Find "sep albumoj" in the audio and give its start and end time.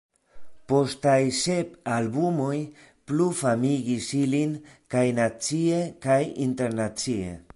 1.39-2.55